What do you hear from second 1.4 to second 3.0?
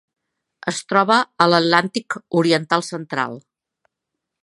a l'Atlàntic oriental